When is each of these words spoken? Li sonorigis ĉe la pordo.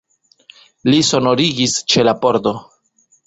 Li 0.91 1.01
sonorigis 1.09 1.77
ĉe 1.93 2.05
la 2.09 2.17
pordo. 2.25 2.55